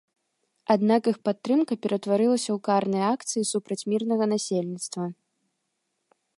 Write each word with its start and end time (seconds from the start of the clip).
Аднак 0.75 1.01
іх 1.11 1.17
падтрымка 1.29 1.73
ператварылася 1.83 2.49
ў 2.53 2.57
карныя 2.69 3.05
акцыі 3.17 3.47
супраць 3.53 3.81
мірнага 3.93 4.25
насельніцтва. 4.35 5.03